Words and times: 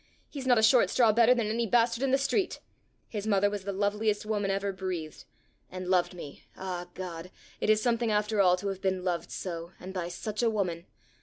He's 0.31 0.47
not 0.47 0.57
a 0.57 0.63
short 0.63 0.89
straw 0.89 1.11
better 1.11 1.35
than 1.35 1.45
any 1.45 1.67
bastard 1.67 2.01
in 2.01 2.09
the 2.09 2.17
street! 2.17 2.59
His 3.07 3.27
mother 3.27 3.51
was 3.51 3.65
the 3.65 3.71
loveliest 3.71 4.25
woman 4.25 4.49
ever 4.49 4.73
breathed! 4.73 5.25
and 5.69 5.87
loved 5.87 6.15
me 6.15 6.43
ah, 6.57 6.87
God! 6.95 7.29
it 7.59 7.69
is 7.69 7.83
something 7.83 8.11
after 8.11 8.41
all 8.41 8.57
to 8.57 8.69
have 8.69 8.81
been 8.81 9.03
loved 9.03 9.29
so 9.29 9.73
and 9.79 9.93
by 9.93 10.07
such 10.07 10.41
a 10.41 10.49
woman! 10.49 10.87